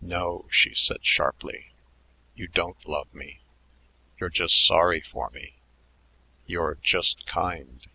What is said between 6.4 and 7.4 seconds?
You're just